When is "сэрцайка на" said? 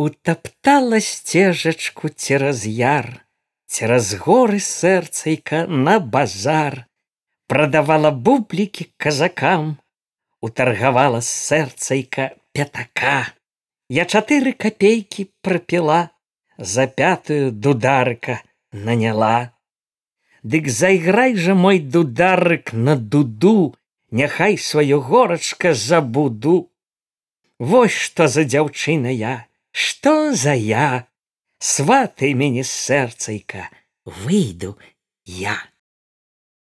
4.56-5.98